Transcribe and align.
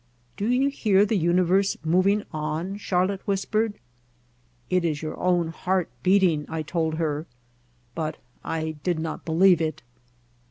"Do 0.35 0.47
you 0.51 0.69
hear 0.69 1.05
the 1.05 1.15
universe 1.15 1.77
moving 1.83 2.23
on?" 2.33 2.79
Char 2.79 3.05
lotte 3.05 3.21
whispered. 3.27 3.75
"It 4.67 4.83
is 4.83 5.03
your 5.03 5.15
own 5.19 5.49
heart 5.49 5.89
beating," 6.01 6.47
I 6.49 6.63
told 6.63 6.95
her, 6.95 7.27
but 7.93 8.17
I 8.43 8.77
did 8.81 8.97
not 8.97 9.25
believe 9.25 9.61
it. 9.61 9.83